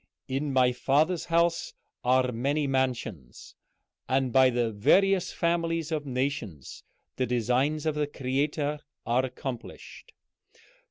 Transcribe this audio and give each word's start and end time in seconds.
"'In 0.27 0.51
my 0.51 0.71
Father's 0.71 1.25
house 1.25 1.75
are 2.03 2.31
many 2.31 2.65
mansions,' 2.65 3.53
and 4.09 4.33
by 4.33 4.49
the 4.49 4.71
various 4.71 5.31
families 5.31 5.91
of 5.91 6.07
nations 6.07 6.83
the 7.17 7.27
designs 7.27 7.85
of 7.85 7.93
the 7.93 8.07
Creator 8.07 8.79
are 9.05 9.23
accomplished. 9.23 10.13